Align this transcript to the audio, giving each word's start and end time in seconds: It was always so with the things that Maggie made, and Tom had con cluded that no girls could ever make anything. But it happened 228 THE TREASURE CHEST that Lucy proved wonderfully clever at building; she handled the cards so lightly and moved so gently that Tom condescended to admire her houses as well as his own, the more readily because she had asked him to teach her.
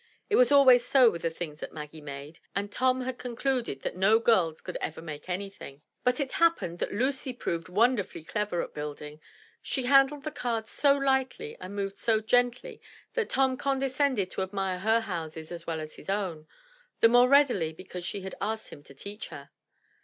It 0.31 0.35
was 0.35 0.51
always 0.51 0.83
so 0.83 1.11
with 1.11 1.21
the 1.21 1.29
things 1.29 1.59
that 1.59 1.73
Maggie 1.73 2.01
made, 2.01 2.39
and 2.55 2.71
Tom 2.71 3.01
had 3.01 3.19
con 3.19 3.35
cluded 3.35 3.83
that 3.83 3.95
no 3.95 4.17
girls 4.17 4.59
could 4.59 4.75
ever 4.81 4.99
make 4.99 5.29
anything. 5.29 5.83
But 6.03 6.19
it 6.19 6.31
happened 6.31 6.79
228 6.79 6.79
THE 6.79 6.85
TREASURE 6.87 7.11
CHEST 7.11 7.23
that 7.23 7.27
Lucy 7.27 7.37
proved 7.37 7.69
wonderfully 7.77 8.23
clever 8.23 8.63
at 8.63 8.73
building; 8.73 9.21
she 9.61 9.83
handled 9.83 10.23
the 10.23 10.31
cards 10.31 10.71
so 10.71 10.93
lightly 10.95 11.55
and 11.61 11.75
moved 11.75 11.97
so 11.99 12.19
gently 12.19 12.81
that 13.13 13.29
Tom 13.29 13.55
condescended 13.57 14.31
to 14.31 14.41
admire 14.41 14.79
her 14.79 15.01
houses 15.01 15.51
as 15.51 15.67
well 15.67 15.79
as 15.79 15.97
his 15.97 16.09
own, 16.09 16.47
the 17.01 17.07
more 17.07 17.29
readily 17.29 17.71
because 17.71 18.03
she 18.03 18.21
had 18.21 18.33
asked 18.41 18.69
him 18.69 18.81
to 18.85 18.95
teach 18.95 19.27
her. 19.27 19.51